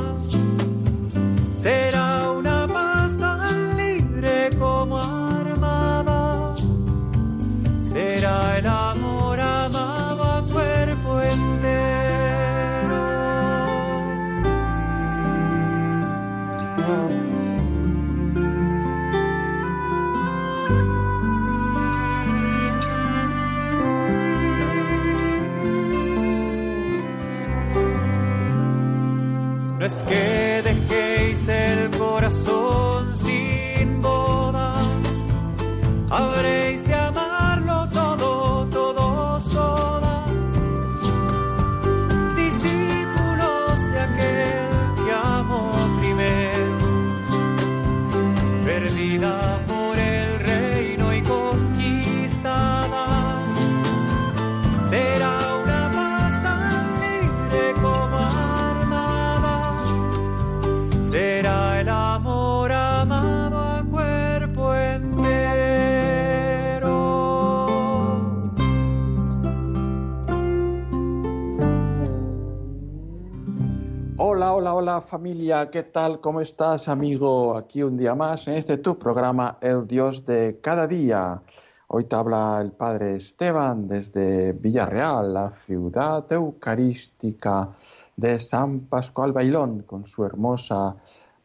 familia, 75.09 75.71
¿qué 75.71 75.85
tal? 75.85 76.21
¿Cómo 76.21 76.43
estás 76.43 76.87
amigo? 76.87 77.57
Aquí 77.57 77.83
un 77.83 77.97
día 77.97 78.15
más 78.15 78.47
en 78.47 78.55
este 78.55 78.77
tu 78.77 78.99
programa 78.99 79.57
El 79.62 79.87
Dios 79.87 80.27
de 80.27 80.59
cada 80.61 80.87
día. 80.87 81.41
Hoy 81.87 82.05
te 82.05 82.15
habla 82.15 82.61
el 82.61 82.73
Padre 82.73 83.17
Esteban 83.17 83.88
desde 83.88 84.53
Villarreal, 84.53 85.33
la 85.33 85.53
ciudad 85.65 86.31
eucarística 86.31 87.71
de 88.17 88.38
San 88.38 88.81
Pascual 88.81 89.33
Bailón, 89.33 89.83
con 89.85 90.05
su 90.07 90.27
hermosa 90.27 90.97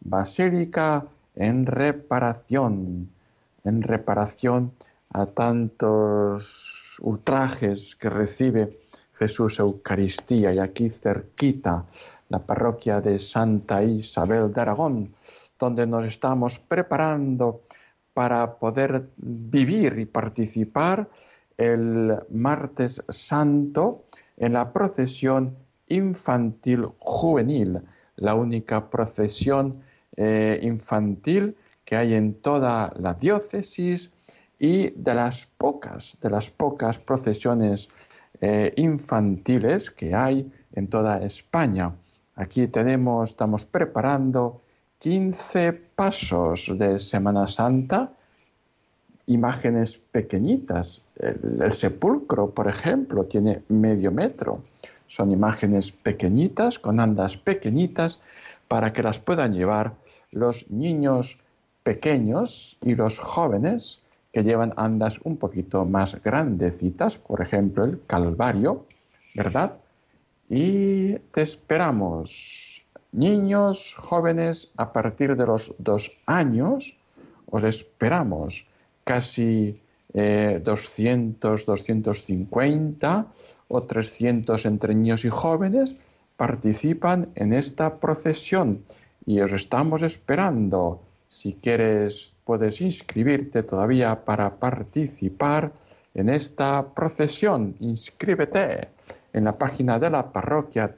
basílica 0.01 1.05
en 1.36 1.65
reparación, 1.65 3.10
en 3.63 3.82
reparación 3.82 4.74
a 5.13 5.25
tantos 5.27 6.51
ultrajes 7.00 7.96
que 7.96 8.10
recibe 8.10 8.82
Jesús 9.13 9.60
Eucaristía 9.60 10.53
y 10.53 10.60
aquí 10.60 10.89
cerquita 10.89 11.86
la 12.29 12.39
parroquia 12.39 13.01
de 13.01 13.20
Santa 13.20 13.84
Isabel 13.84 14.51
de 14.51 14.62
Aragón, 14.62 15.13
donde 15.60 15.86
nos 15.86 16.05
estamos 16.05 16.60
preparando 16.60 17.62
para 18.13 18.55
poder 18.55 19.10
vivir 19.17 20.00
y 20.00 20.05
participar 20.05 21.08
el 21.58 22.17
martes 22.29 23.03
santo 23.10 24.05
en 24.38 24.53
la 24.53 24.72
procesión 24.72 25.55
infantil 25.88 26.88
juvenil, 26.98 27.82
la 28.15 28.36
única 28.36 28.89
procesión 28.89 29.84
eh, 30.15 30.60
infantil 30.62 31.55
que 31.86 31.96
hay 31.96 32.13
en 32.13 32.36
toda 32.36 32.93
la 32.98 33.13
diócesis 33.13 34.12
y 34.60 34.91
de 34.91 35.13
las 35.13 35.48
pocas, 35.58 36.17
de 36.22 36.29
las 36.29 36.50
pocas 36.50 36.98
procesiones 36.98 37.89
eh, 38.41 38.73
infantiles 38.77 39.89
que 39.91 40.13
hay 40.13 40.51
en 40.73 40.87
toda 40.87 41.19
España. 41.19 41.91
Aquí 42.35 42.67
tenemos, 42.67 43.29
estamos 43.31 43.65
preparando 43.65 44.61
15 44.99 45.73
pasos 45.95 46.71
de 46.77 46.99
Semana 46.99 47.47
Santa, 47.47 48.11
imágenes 49.27 49.99
pequeñitas. 50.11 51.01
El, 51.17 51.73
sepulcro, 51.73 52.51
por 52.51 52.67
ejemplo, 52.67 53.25
tiene 53.25 53.63
medio 53.69 54.11
metro. 54.11 54.63
Son 55.07 55.31
imágenes 55.31 55.91
pequeñitas, 55.91 56.79
con 56.79 56.99
andas 56.99 57.37
pequeñitas, 57.37 58.19
para 58.67 58.93
que 58.93 59.03
las 59.03 59.19
puedan 59.19 59.53
llevar 59.53 59.93
los 60.31 60.69
niños 60.69 61.37
pequeños 61.83 62.77
y 62.81 62.95
los 62.95 63.19
jóvenes 63.19 64.02
que 64.33 64.43
llevan 64.43 64.73
andas 64.75 65.19
un 65.23 65.37
poquito 65.37 65.85
más 65.85 66.21
grandecitas, 66.21 67.17
por 67.17 67.41
ejemplo 67.41 67.85
el 67.85 68.01
Calvario, 68.07 68.85
¿verdad? 69.35 69.77
Y 70.49 71.13
te 71.33 71.43
esperamos, 71.43 72.81
niños 73.11 73.95
jóvenes 73.97 74.71
a 74.75 74.91
partir 74.91 75.37
de 75.37 75.45
los 75.45 75.73
dos 75.77 76.11
años, 76.25 76.97
os 77.45 77.63
esperamos 77.63 78.65
casi 79.03 79.79
200, 80.13 81.61
eh, 81.61 81.65
250 81.65 83.25
o 83.67 83.83
300 83.83 84.65
entre 84.65 84.95
niños 84.95 85.25
y 85.25 85.29
jóvenes 85.29 85.95
participan 86.37 87.29
en 87.35 87.53
esta 87.53 87.99
procesión 87.99 88.83
y 89.25 89.39
os 89.41 89.51
estamos 89.51 90.01
esperando. 90.01 91.01
Si 91.27 91.53
quieres, 91.53 92.33
puedes 92.45 92.79
inscribirte 92.82 93.63
todavía 93.63 94.25
para 94.25 94.58
participar 94.58 95.71
en 96.13 96.29
esta 96.29 96.86
procesión. 96.93 97.75
Inscríbete 97.79 98.89
en 99.34 99.45
la 99.45 99.58
página 99.58 99.97
de 99.99 100.10
la 100.10 100.32
parroquia 100.32 100.95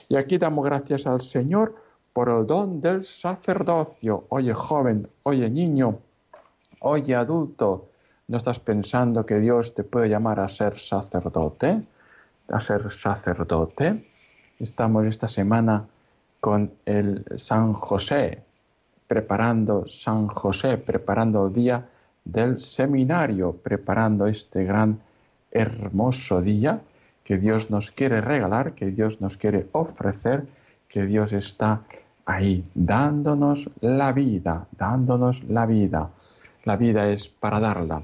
Y 0.08 0.16
aquí 0.16 0.38
damos 0.38 0.64
gracias 0.64 1.06
al 1.06 1.20
Señor 1.22 1.74
por 2.18 2.30
el 2.30 2.48
don 2.48 2.80
del 2.80 3.04
sacerdocio. 3.04 4.24
Oye 4.30 4.52
joven, 4.52 5.06
oye 5.22 5.48
niño, 5.48 6.00
oye 6.80 7.14
adulto, 7.14 7.90
¿No 8.26 8.38
estás 8.38 8.58
pensando 8.58 9.24
que 9.24 9.38
Dios 9.38 9.72
te 9.72 9.84
puede 9.84 10.08
llamar 10.08 10.40
a 10.40 10.48
ser 10.48 10.80
sacerdote? 10.80 11.80
A 12.48 12.60
ser 12.60 12.92
sacerdote. 12.92 14.04
Estamos 14.58 15.06
esta 15.06 15.28
semana 15.28 15.86
con 16.40 16.72
el 16.84 17.24
San 17.36 17.72
José, 17.72 18.42
preparando 19.06 19.86
San 19.86 20.26
José, 20.26 20.76
preparando 20.76 21.46
el 21.46 21.52
día 21.52 21.88
del 22.24 22.58
seminario, 22.58 23.52
preparando 23.62 24.26
este 24.26 24.64
gran 24.64 24.98
hermoso 25.52 26.42
día 26.42 26.80
que 27.22 27.38
Dios 27.38 27.70
nos 27.70 27.92
quiere 27.92 28.20
regalar, 28.20 28.74
que 28.74 28.86
Dios 28.86 29.20
nos 29.20 29.36
quiere 29.36 29.68
ofrecer, 29.70 30.48
que 30.88 31.06
Dios 31.06 31.32
está 31.32 31.82
ahí 32.28 32.62
dándonos 32.74 33.70
la 33.80 34.12
vida, 34.12 34.68
dándonos 34.76 35.42
la 35.44 35.64
vida. 35.64 36.10
La 36.64 36.76
vida 36.76 37.10
es 37.10 37.26
para 37.26 37.58
darla. 37.58 38.02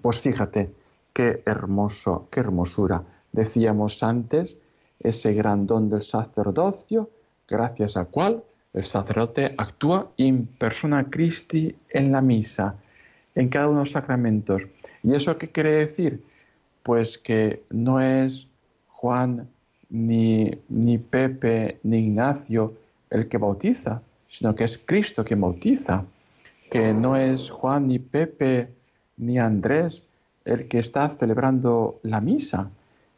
Pues 0.00 0.20
fíjate, 0.20 0.70
qué 1.12 1.42
hermoso, 1.44 2.28
qué 2.30 2.40
hermosura. 2.40 3.02
Decíamos 3.32 4.04
antes, 4.04 4.56
ese 5.00 5.34
gran 5.34 5.66
don 5.66 5.90
del 5.90 6.04
sacerdocio, 6.04 7.10
gracias 7.48 7.96
a 7.96 8.04
cual 8.04 8.44
el 8.72 8.84
sacerdote 8.84 9.52
actúa 9.58 10.12
in 10.16 10.46
persona 10.46 11.10
Christi 11.10 11.74
en 11.90 12.12
la 12.12 12.20
misa, 12.20 12.76
en 13.34 13.48
cada 13.48 13.66
uno 13.66 13.80
de 13.80 13.84
los 13.86 13.92
sacramentos. 13.92 14.62
¿Y 15.02 15.12
eso 15.12 15.36
qué 15.36 15.48
quiere 15.48 15.72
decir? 15.72 16.22
Pues 16.84 17.18
que 17.18 17.64
no 17.70 18.00
es 18.00 18.46
Juan, 18.86 19.48
ni, 19.90 20.52
ni 20.68 20.98
Pepe, 20.98 21.80
ni 21.82 21.98
Ignacio 21.98 22.83
el 23.14 23.28
que 23.28 23.38
bautiza, 23.38 24.02
sino 24.28 24.54
que 24.54 24.64
es 24.64 24.78
Cristo 24.84 25.24
quien 25.24 25.40
bautiza. 25.40 26.04
Que 26.70 26.92
no 26.92 27.16
es 27.16 27.50
Juan, 27.50 27.86
ni 27.88 27.98
Pepe, 27.98 28.74
ni 29.16 29.38
Andrés 29.38 30.02
el 30.44 30.68
que 30.68 30.78
está 30.78 31.08
celebrando 31.18 32.00
la 32.02 32.20
misa, 32.20 32.70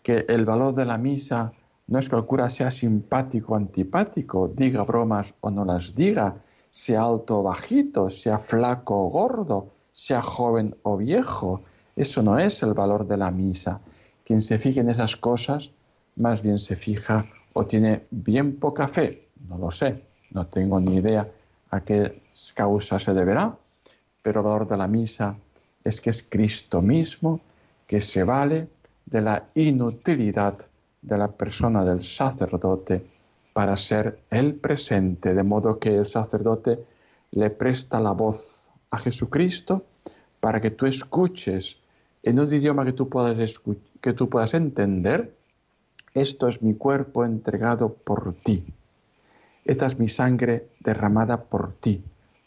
que 0.03 0.25
el 0.29 0.45
valor 0.45 0.75
de 0.75 0.85
la 0.85 0.99
misa 0.99 1.53
no 1.89 1.99
es 1.99 2.09
que 2.09 2.17
el 2.17 2.25
cura 2.25 2.51
sea 2.51 2.71
simpático 2.71 3.55
o 3.55 3.57
antipático, 3.57 4.49
diga 4.55 4.85
bromas 4.85 5.35
o 5.41 5.51
no 5.51 5.65
las 5.65 5.95
diga, 5.95 6.37
sea 6.71 7.03
alto 7.03 7.41
o 7.41 7.43
bajito, 7.43 8.11
sea 8.11 8.39
flaco 8.39 9.07
o 9.07 9.09
gordo, 9.09 9.69
sea 9.93 10.23
joven 10.23 10.77
o 10.83 10.97
viejo. 10.97 11.63
Eso 11.97 12.23
no 12.23 12.39
es 12.39 12.63
el 12.63 12.75
valor 12.75 13.07
de 13.07 13.17
la 13.17 13.31
misa. 13.31 13.81
Quien 14.25 14.43
se 14.43 14.59
fije 14.59 14.81
en 14.81 14.91
esas 14.91 15.17
cosas, 15.17 15.71
más 16.17 16.43
bien 16.43 16.59
se 16.59 16.77
fija 16.77 17.27
o 17.53 17.67
tiene 17.67 18.03
bien 18.11 18.59
poca 18.59 18.89
fe. 18.89 19.26
No 19.49 19.59
lo 19.59 19.71
sé, 19.71 20.05
no 20.31 20.47
tengo 20.47 20.81
ni 20.81 20.97
idea 20.97 21.29
a 21.71 21.81
qué 21.81 22.23
causa 22.55 22.99
se 22.99 23.13
deberá, 23.15 23.57
pero 24.23 24.41
el 24.41 24.47
valor 24.47 24.69
de 24.69 24.77
la 24.77 24.87
misa 24.87 25.37
es 25.85 26.01
que 26.01 26.11
es 26.11 26.25
Cristo 26.29 26.83
mismo 26.83 27.41
que 27.87 28.01
se 28.01 28.25
vale 28.25 28.69
de 29.05 29.21
la 29.21 29.45
inutilidad 29.55 30.59
de 31.01 31.19
la 31.19 31.29
persona 31.29 31.85
del 31.85 32.05
sacerdote 32.05 33.07
para 33.53 33.77
ser 33.77 34.19
el 34.31 34.55
presente, 34.57 35.33
de 35.33 35.43
modo 35.43 35.79
que 35.79 35.97
el 35.97 36.09
sacerdote 36.09 36.85
le 37.31 37.51
presta 37.51 38.01
la 38.01 38.13
voz 38.13 38.41
a 38.91 38.99
Jesucristo 38.99 39.85
para 40.41 40.61
que 40.61 40.73
tú 40.73 40.87
escuches 40.87 41.77
en 42.23 42.41
un 42.41 42.53
idioma 42.53 42.85
que 42.85 42.93
tú 42.93 43.09
puedas, 43.09 43.61
que 44.01 44.13
tú 44.13 44.29
puedas 44.29 44.53
entender, 44.55 45.33
esto 46.13 46.49
es 46.49 46.61
mi 46.61 46.75
cuerpo 46.75 47.25
entregado 47.25 47.95
por 47.95 48.35
ti, 48.45 48.65
esta 49.67 49.87
es 49.87 49.99
mi 49.99 50.09
sangre 50.09 50.69
derramada 50.81 51.43
por 51.45 51.73
ti, 51.75 52.03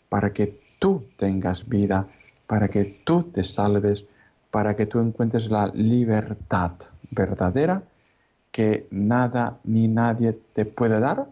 para 0.10 0.32
que 0.34 0.58
tú 0.80 1.06
tengas 1.18 1.68
vida 1.68 2.08
para 2.50 2.68
que 2.68 3.00
tú 3.04 3.24
te 3.32 3.44
salves, 3.44 4.04
para 4.50 4.76
que 4.76 4.88
tú 4.88 5.00
encuentres 5.00 5.52
la 5.52 5.68
libertad 5.68 6.72
verdadera 7.12 7.84
que 8.52 8.88
nada 8.90 9.60
ni 9.64 9.88
nadie 9.88 10.36
te 10.54 10.66
puede 10.66 11.00
dar, 11.00 11.28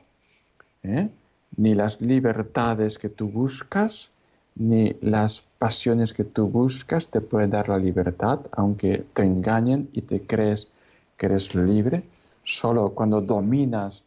¿eh? 0.84 1.10
ni 1.56 1.74
las 1.74 2.00
libertades 2.00 3.00
que 3.00 3.10
tú 3.10 3.30
buscas, 3.30 4.10
ni 4.56 4.96
las 5.02 5.42
pasiones 5.58 6.14
que 6.14 6.24
tú 6.24 6.48
buscas 6.48 7.08
te 7.08 7.20
pueden 7.22 7.50
dar 7.50 7.68
la 7.68 7.80
libertad, 7.80 8.42
aunque 8.52 9.04
te 9.16 9.24
engañen 9.24 9.90
y 9.94 10.02
te 10.04 10.22
crees 10.22 10.68
que 11.18 11.26
eres 11.26 11.56
libre. 11.56 12.04
Solo 12.44 12.92
cuando 12.92 13.22
dominas 13.22 14.04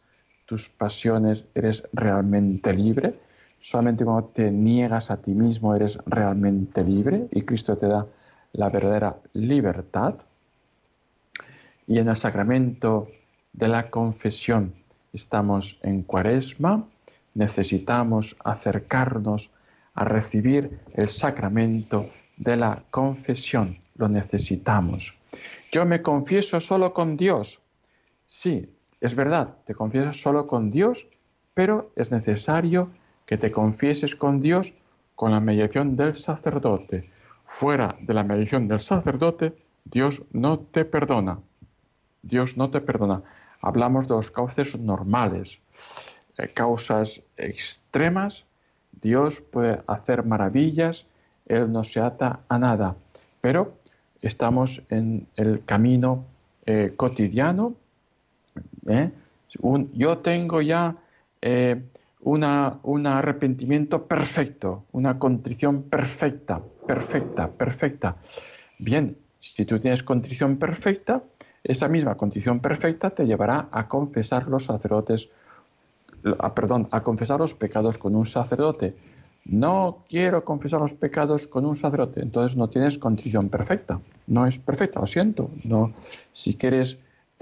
tus 0.51 0.67
pasiones 0.67 1.45
eres 1.55 1.81
realmente 1.93 2.73
libre 2.73 3.15
Solamente 3.61 4.03
cuando 4.03 4.25
te 4.29 4.49
niegas 4.51 5.11
a 5.11 5.17
ti 5.17 5.35
mismo 5.35 5.73
eres 5.75 5.97
realmente 6.07 6.83
libre 6.83 7.27
y 7.31 7.43
Cristo 7.43 7.77
te 7.77 7.87
da 7.87 8.05
la 8.53 8.69
verdadera 8.69 9.15
libertad. 9.33 10.15
y 11.87 11.99
en 11.99 12.07
el 12.07 12.17
sacramento 12.17 13.07
de 13.53 13.67
la 13.67 13.89
confesión. 13.89 14.73
Estamos 15.13 15.77
en 15.81 16.03
cuaresma, 16.03 16.85
necesitamos 17.33 18.35
acercarnos 18.43 19.49
a 19.93 20.05
recibir 20.05 20.79
el 20.93 21.09
sacramento 21.09 22.05
de 22.37 22.55
la 22.55 22.83
confesión. 22.91 23.77
Lo 23.95 24.07
necesitamos. 24.07 25.13
Yo 25.71 25.85
me 25.85 26.01
confieso 26.01 26.61
solo 26.61 26.93
con 26.93 27.17
Dios. 27.17 27.59
Sí, 28.25 28.69
es 29.01 29.15
verdad, 29.15 29.57
te 29.65 29.73
confiesas 29.73 30.21
solo 30.21 30.47
con 30.47 30.69
Dios, 30.69 31.07
pero 31.53 31.91
es 31.95 32.11
necesario 32.11 32.91
que 33.25 33.37
te 33.37 33.51
confieses 33.51 34.15
con 34.15 34.39
Dios 34.39 34.73
con 35.15 35.31
la 35.31 35.39
mediación 35.39 35.95
del 35.95 36.15
sacerdote. 36.15 37.09
Fuera 37.45 37.95
de 37.99 38.13
la 38.13 38.23
mediación 38.23 38.67
del 38.67 38.81
sacerdote, 38.81 39.53
Dios 39.85 40.21
no 40.31 40.59
te 40.59 40.85
perdona. 40.85 41.39
Dios 42.21 42.55
no 42.57 42.69
te 42.69 42.79
perdona. 42.79 43.23
Hablamos 43.61 44.07
de 44.07 44.15
los 44.15 44.31
cauces 44.31 44.77
normales, 44.77 45.57
eh, 46.37 46.53
causas 46.53 47.21
extremas. 47.37 48.45
Dios 49.01 49.41
puede 49.41 49.81
hacer 49.87 50.23
maravillas, 50.25 51.05
Él 51.45 51.71
no 51.71 51.83
se 51.83 51.99
ata 51.99 52.41
a 52.47 52.59
nada. 52.59 52.95
Pero 53.41 53.73
estamos 54.21 54.83
en 54.89 55.27
el 55.35 55.65
camino 55.65 56.25
eh, 56.65 56.93
cotidiano. 56.95 57.75
¿Eh? 58.87 59.11
yo 59.93 60.17
tengo 60.19 60.61
ya 60.61 60.95
una, 62.21 62.79
un 62.83 63.07
arrepentimiento 63.07 64.05
perfecto, 64.07 64.85
una 64.91 65.17
contrición 65.17 65.83
perfecta, 65.83 66.61
perfecta, 66.85 67.47
perfecta. 67.49 68.15
Bien, 68.79 69.17
si 69.39 69.65
tú 69.65 69.79
tienes 69.79 70.03
contrición 70.03 70.57
perfecta, 70.57 71.23
esa 71.63 71.87
misma 71.87 72.15
condición 72.15 72.59
perfecta 72.59 73.09
te 73.11 73.25
llevará 73.25 73.67
a 73.71 73.87
confesar 73.87 74.47
los 74.47 74.65
sacerdotes, 74.65 75.29
perdón, 76.55 76.87
a 76.91 77.01
confesar 77.01 77.39
los 77.39 77.53
pecados 77.53 77.97
con 77.97 78.15
un 78.15 78.25
sacerdote. 78.25 78.95
No 79.45 80.05
quiero 80.07 80.45
confesar 80.45 80.79
los 80.79 80.93
pecados 80.93 81.47
con 81.47 81.65
un 81.65 81.75
sacerdote, 81.75 82.21
entonces 82.21 82.55
no 82.55 82.69
tienes 82.69 82.99
condición 82.99 83.49
perfecta. 83.49 83.99
No 84.27 84.45
es 84.45 84.59
perfecta, 84.59 84.99
lo 84.99 85.07
siento. 85.07 85.49
No, 85.63 85.93
si 86.33 86.55
quieres 86.55 86.99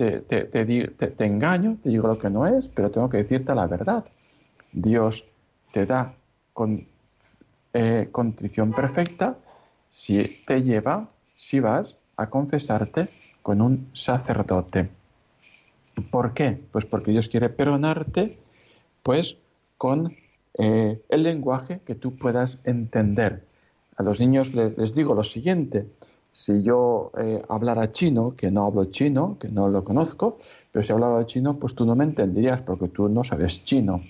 te, 0.08 0.46
te, 0.46 1.26
engaño, 1.26 1.78
te 1.84 1.90
digo 1.90 2.08
lo 2.08 2.18
que 2.18 2.30
no 2.30 2.48
es, 2.48 2.70
pero 2.70 2.90
tengo 2.90 3.10
que 3.10 3.18
decirte 3.18 3.54
la 3.54 3.68
verdad. 3.68 4.06
Dios 4.72 5.26
te 5.74 5.86
da 5.86 6.14
con, 6.54 6.88
eh, 7.74 8.08
contrición 8.12 8.72
perfecta 8.72 9.38
si 9.92 10.42
te 10.48 10.64
lleva, 10.64 11.10
si 11.36 11.60
vas 11.60 11.96
a 12.16 12.30
confesarte 12.30 13.10
con 13.42 13.62
un 13.62 13.90
sacerdote. 13.94 14.90
¿Por 16.10 16.34
qué? 16.34 16.58
Pues 16.72 16.86
porque 16.86 17.12
Dios 17.12 17.28
quiere 17.28 17.50
perdonarte, 17.50 18.38
pues 19.04 19.36
con 19.78 20.14
eh, 20.58 21.02
el 21.10 21.24
lenguaje 21.24 21.82
que 21.86 21.96
tú 21.96 22.16
puedas 22.16 22.58
entender. 22.64 23.44
A 23.98 24.04
los 24.04 24.20
niños 24.20 24.54
les, 24.54 24.96
digo 24.96 25.14
lo 25.14 25.26
siguiente, 25.26 25.88
si 26.46 26.64
yo 26.64 27.12
eh, 27.18 27.44
hablara 27.50 27.92
chino, 27.92 28.34
que 28.36 28.50
no 28.50 28.66
hablo 28.66 28.86
chino, 28.86 29.38
que 29.40 29.50
no 29.50 29.68
lo 29.68 29.84
conozco, 29.84 30.38
pero 30.72 30.86
si 30.86 30.92
hablara 30.92 31.26
chino, 31.26 31.58
pues 31.58 31.76
tú 31.76 31.86
no 31.86 31.96
me 31.96 32.06
entenderías 32.06 32.62
porque 32.62 32.88
tú 32.88 33.10
no 33.10 33.24
sabes 33.24 33.64
chino. 33.66 34.02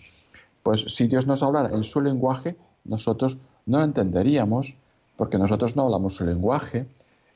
Pues 0.62 0.86
si 0.90 1.08
Dios 1.08 1.26
nos 1.26 1.42
hablara 1.42 1.74
en 1.74 1.84
su 1.84 2.02
lenguaje, 2.02 2.56
nosotros 2.86 3.38
no 3.66 3.80
lo 3.80 3.84
entenderíamos 3.84 4.74
porque 5.18 5.38
nosotros 5.38 5.76
no 5.76 5.84
hablamos 5.84 6.16
su 6.16 6.26
lenguaje. 6.26 6.86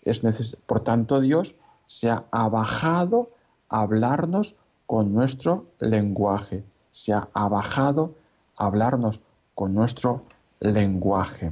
Es 0.04 0.22
por 0.68 0.82
tanto, 0.82 1.22
Dios 1.22 1.56
se 1.88 2.10
ha 2.10 2.50
bajado 2.50 3.30
a 3.70 3.82
hablarnos 3.82 4.56
con 4.86 5.14
nuestro 5.14 5.66
lenguaje, 5.80 6.64
se 6.92 7.14
ha 7.14 7.48
bajado 7.50 8.14
a 8.58 8.66
hablarnos 8.66 9.20
con 9.56 9.74
nuestro 9.74 10.22
lenguaje, 10.60 11.52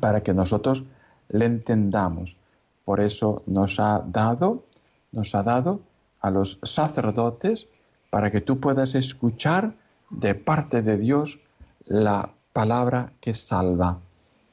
para 0.00 0.22
que 0.22 0.32
nosotros 0.32 0.82
le 1.32 1.46
entendamos. 1.46 2.36
Por 2.84 3.00
eso 3.00 3.42
nos 3.46 3.80
ha 3.80 4.02
dado, 4.06 4.62
nos 5.10 5.34
ha 5.34 5.42
dado 5.42 5.80
a 6.20 6.30
los 6.30 6.58
sacerdotes 6.62 7.66
para 8.10 8.30
que 8.30 8.40
tú 8.40 8.60
puedas 8.60 8.94
escuchar 8.94 9.74
de 10.10 10.34
parte 10.34 10.82
de 10.82 10.98
Dios 10.98 11.38
la 11.86 12.30
palabra 12.52 13.12
que 13.20 13.34
salva. 13.34 13.98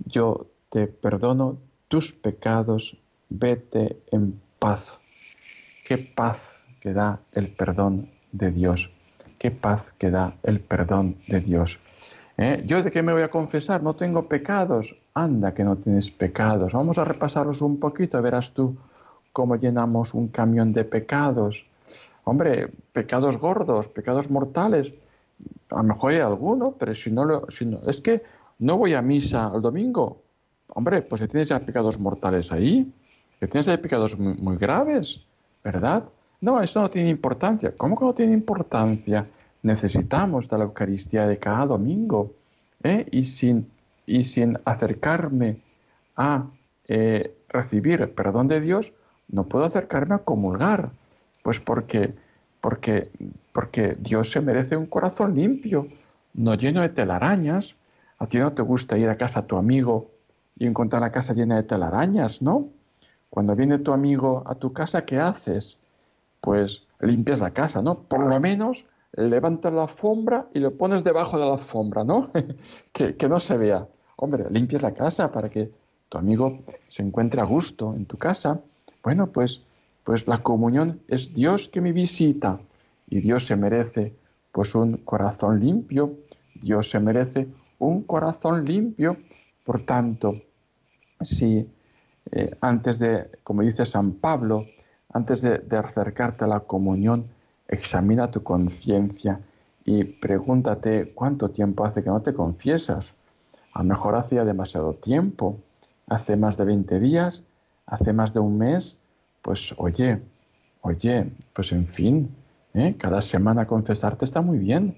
Yo 0.05 0.47
te 0.69 0.87
perdono 0.87 1.57
tus 1.87 2.11
pecados 2.11 2.95
vete 3.29 3.97
en 4.11 4.39
paz. 4.59 4.83
Qué 5.85 5.97
paz 5.97 6.39
que 6.81 6.93
da 6.93 7.19
el 7.33 7.49
perdón 7.49 8.09
de 8.31 8.51
Dios. 8.51 8.89
Qué 9.37 9.51
paz 9.51 9.83
que 9.97 10.11
da 10.11 10.35
el 10.43 10.59
perdón 10.59 11.17
de 11.27 11.41
Dios. 11.41 11.79
¿Eh? 12.37 12.63
¿Yo 12.65 12.83
de 12.83 12.91
qué 12.91 13.01
me 13.01 13.13
voy 13.13 13.23
a 13.23 13.29
confesar? 13.29 13.83
No 13.83 13.95
tengo 13.95 14.27
pecados. 14.27 14.95
Anda 15.13 15.53
que 15.53 15.63
no 15.63 15.75
tienes 15.77 16.09
pecados. 16.11 16.73
Vamos 16.73 16.97
a 16.97 17.03
repasarlos 17.03 17.61
un 17.61 17.79
poquito. 17.79 18.21
Verás 18.21 18.51
tú 18.51 18.77
cómo 19.31 19.55
llenamos 19.55 20.13
un 20.13 20.29
camión 20.29 20.73
de 20.73 20.85
pecados. 20.85 21.65
Hombre, 22.23 22.71
pecados 22.93 23.37
gordos, 23.37 23.87
pecados 23.87 24.29
mortales. 24.29 24.93
A 25.69 25.77
lo 25.77 25.83
mejor 25.83 26.13
hay 26.13 26.19
alguno, 26.19 26.75
pero 26.77 26.93
si 26.95 27.11
no, 27.11 27.25
lo, 27.25 27.47
es 27.87 28.01
que 28.01 28.21
no 28.59 28.77
voy 28.77 28.93
a 28.93 29.01
misa 29.01 29.51
el 29.55 29.61
domingo. 29.61 30.21
Hombre, 30.67 31.01
pues 31.01 31.21
si 31.21 31.27
tienes 31.27 31.49
ya 31.49 31.59
pecados 31.59 31.99
mortales 31.99 32.51
ahí, 32.51 32.91
que 33.39 33.47
tienes 33.47 33.79
pecados 33.79 34.17
muy, 34.19 34.57
graves, 34.57 35.21
¿verdad? 35.63 36.03
No, 36.41 36.61
eso 36.61 36.81
no 36.81 36.89
tiene 36.89 37.09
importancia. 37.09 37.73
¿Cómo 37.77 37.97
que 37.97 38.05
no 38.05 38.13
tiene 38.13 38.33
importancia? 38.33 39.27
Necesitamos 39.63 40.49
de 40.49 40.57
la 40.57 40.65
Eucaristía 40.65 41.25
de 41.25 41.37
cada 41.37 41.65
domingo. 41.65 42.33
¿eh? 42.83 43.07
Y, 43.11 43.23
sin, 43.23 43.67
y 44.09 44.23
sin 44.23 44.57
acercarme 44.65 45.61
a 46.15 46.47
eh, 46.87 47.35
recibir 47.47 48.01
el 48.01 48.09
perdón 48.09 48.47
de 48.47 48.59
Dios, 48.59 48.91
no 49.27 49.43
puedo 49.43 49.65
acercarme 49.65 50.15
a 50.15 50.19
comulgar. 50.19 50.89
Pues 51.43 51.59
porque, 51.59 52.15
porque, 52.59 53.11
porque 53.53 53.95
Dios 53.99 54.31
se 54.31 54.41
merece 54.41 54.75
un 54.75 54.87
corazón 54.87 55.35
limpio, 55.35 55.87
no 56.33 56.55
lleno 56.55 56.81
de 56.81 56.89
telarañas. 56.89 57.75
A 58.17 58.25
ti 58.25 58.39
no 58.39 58.51
te 58.53 58.63
gusta 58.63 58.97
ir 58.97 59.07
a 59.09 59.17
casa 59.17 59.41
a 59.41 59.45
tu 59.45 59.55
amigo 59.55 60.09
y 60.57 60.65
encontrar 60.65 61.01
la 61.01 61.11
casa 61.11 61.33
llena 61.33 61.55
de 61.55 61.63
telarañas, 61.63 62.41
¿no? 62.41 62.67
Cuando 63.29 63.55
viene 63.55 63.77
tu 63.77 63.93
amigo 63.93 64.43
a 64.47 64.55
tu 64.55 64.73
casa, 64.73 65.05
¿qué 65.05 65.19
haces? 65.19 65.77
Pues 66.41 66.83
limpias 66.99 67.39
la 67.39 67.51
casa, 67.51 67.81
¿no? 67.81 67.99
Por 68.03 68.25
lo 68.25 68.39
menos 68.39 68.83
levantas 69.13 69.73
la 69.73 69.83
alfombra 69.83 70.47
y 70.53 70.59
lo 70.59 70.75
pones 70.75 71.03
debajo 71.03 71.37
de 71.37 71.45
la 71.45 71.53
alfombra, 71.53 72.03
¿no? 72.03 72.31
que, 72.93 73.15
que, 73.15 73.29
no 73.29 73.39
se 73.39 73.55
vea. 73.57 73.87
Hombre, 74.21 74.49
limpias 74.49 74.81
la 74.81 74.93
casa 74.93 75.31
para 75.31 75.49
que 75.49 75.71
tu 76.09 76.17
amigo 76.17 76.59
se 76.89 77.01
encuentre 77.01 77.39
a 77.39 77.45
gusto 77.45 77.93
en 77.93 78.05
tu 78.05 78.17
casa. 78.17 78.59
Bueno, 79.01 79.27
pues, 79.27 79.61
pues 80.03 80.27
la 80.27 80.39
comunión 80.39 80.99
es 81.07 81.33
Dios 81.33 81.69
que 81.69 81.79
me 81.79 81.93
visita 81.93 82.59
y 83.07 83.21
Dios 83.21 83.45
se 83.45 83.55
merece 83.55 84.13
pues 84.51 84.75
un 84.75 84.97
corazón 84.97 85.61
limpio. 85.61 86.17
Dios 86.61 86.89
se 86.89 86.99
merece 86.99 87.47
un 87.77 88.03
corazón 88.03 88.65
limpio. 88.65 89.15
Por 89.65 89.85
tanto, 89.85 90.35
si 91.21 91.65
eh, 92.31 92.51
antes 92.59 92.99
de, 92.99 93.29
como 93.43 93.61
dice 93.61 93.85
San 93.85 94.15
Pablo, 94.15 94.65
antes 95.13 95.41
de, 95.41 95.61
acercarte 95.77 96.43
a 96.43 96.47
la 96.47 96.59
comunión, 96.59 97.27
examina 97.69 98.29
tu 98.29 98.43
conciencia 98.43 99.39
y 99.85 100.03
pregúntate 100.03 101.13
cuánto 101.13 101.51
tiempo 101.51 101.85
hace 101.85 102.03
que 102.03 102.09
no 102.09 102.21
te 102.21 102.33
confiesas. 102.33 103.13
A 103.79 103.83
lo 103.83 103.87
mejor 103.87 104.17
hacía 104.17 104.43
demasiado 104.43 104.91
tiempo, 104.91 105.57
hace 106.05 106.35
más 106.35 106.57
de 106.57 106.65
20 106.65 106.99
días, 106.99 107.43
hace 107.85 108.11
más 108.11 108.33
de 108.33 108.41
un 108.41 108.57
mes, 108.57 108.97
pues 109.41 109.73
oye, 109.77 110.21
oye, 110.81 111.31
pues 111.53 111.71
en 111.71 111.87
fin, 111.87 112.35
¿eh? 112.73 112.97
cada 112.99 113.21
semana 113.21 113.67
confesarte 113.67 114.25
está 114.25 114.41
muy 114.41 114.57
bien, 114.57 114.97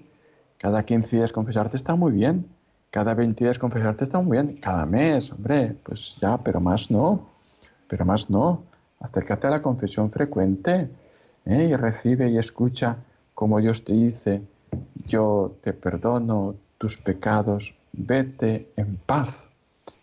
cada 0.58 0.82
15 0.82 1.14
días 1.16 1.30
confesarte 1.30 1.76
está 1.76 1.94
muy 1.94 2.10
bien, 2.10 2.48
cada 2.90 3.14
20 3.14 3.44
días 3.44 3.56
confesarte 3.60 4.02
está 4.02 4.20
muy 4.20 4.38
bien. 4.38 4.56
Cada 4.56 4.84
mes, 4.84 5.30
hombre, 5.30 5.76
pues 5.84 6.16
ya, 6.20 6.38
pero 6.38 6.60
más 6.60 6.90
no. 6.90 7.30
Pero 7.86 8.04
más 8.04 8.28
no. 8.30 8.64
Acércate 8.98 9.46
a 9.46 9.50
la 9.50 9.62
confesión 9.62 10.10
frecuente 10.10 10.90
¿eh? 11.44 11.68
y 11.70 11.76
recibe 11.76 12.30
y 12.30 12.38
escucha 12.38 12.96
como 13.32 13.60
Dios 13.60 13.84
te 13.84 13.92
dice, 13.92 14.42
yo 15.06 15.54
te 15.62 15.72
perdono 15.72 16.56
tus 16.78 16.98
pecados, 16.98 17.74
vete 17.92 18.72
en 18.76 18.96
paz. 18.96 19.28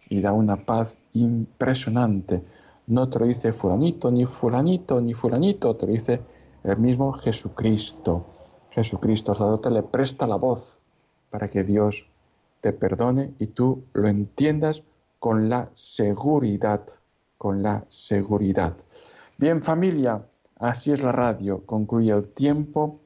Y 0.09 0.21
da 0.21 0.33
una 0.33 0.57
paz 0.57 0.93
impresionante. 1.13 2.43
No 2.87 3.09
te 3.09 3.19
lo 3.19 3.25
dice 3.25 3.53
fulanito, 3.53 4.09
ni 4.09 4.25
fulanito, 4.25 4.99
ni 5.01 5.13
fulanito, 5.13 5.75
te 5.75 5.85
lo 5.85 5.91
dice 5.91 6.21
el 6.63 6.77
mismo 6.77 7.11
Jesucristo. 7.13 8.25
Jesucristo, 8.71 9.33
sacerdote, 9.33 9.69
le 9.69 9.83
presta 9.83 10.25
la 10.25 10.37
voz 10.37 10.63
para 11.29 11.47
que 11.47 11.63
Dios 11.63 12.05
te 12.61 12.73
perdone 12.73 13.33
y 13.37 13.47
tú 13.47 13.83
lo 13.93 14.07
entiendas 14.07 14.83
con 15.19 15.49
la 15.49 15.69
seguridad, 15.75 16.81
con 17.37 17.61
la 17.61 17.85
seguridad. 17.89 18.73
Bien 19.37 19.61
familia, 19.61 20.23
Así 20.59 20.91
es 20.91 21.01
la 21.01 21.13
radio, 21.13 21.65
concluye 21.65 22.11
el 22.11 22.27
tiempo 22.33 22.99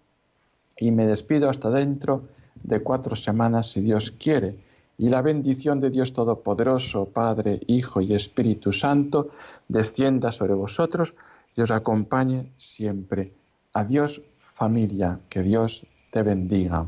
y 0.76 0.89
me 0.89 1.06
despido 1.06 1.52
hasta 1.52 1.69
dentro 1.69 2.24
de 2.63 2.82
cuatro 2.82 3.15
semanas 3.15 3.72
si 3.72 3.82
Dios 3.82 4.10
quiere. 4.10 4.56
Y 4.97 5.10
la 5.10 5.21
bendición 5.21 5.79
de 5.79 5.89
Dios 5.89 6.13
Todopoderoso, 6.13 7.06
Padre, 7.06 7.60
Hijo 7.67 8.01
y 8.01 8.13
Espíritu 8.13 8.71
Santo, 8.71 9.29
descienda 9.67 10.32
sobre 10.32 10.53
vosotros 10.53 11.13
y 11.56 11.62
os 11.62 11.71
acompañe 11.71 12.51
siempre. 12.58 13.34
Adiós 13.73 14.21
familia, 14.56 15.19
que 15.29 15.41
Dios 15.41 15.86
te 16.12 16.21
bendiga. 16.21 16.88